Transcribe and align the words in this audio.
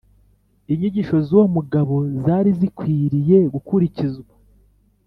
inyigisho 0.73 1.15
z’uwo 1.25 1.45
mugabo 1.55 1.95
zari 2.23 2.51
zikwiriye 2.59 3.37
gukurikizwa 3.53 4.33